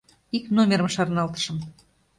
[0.37, 1.57] —Ик номерым шарналтышым.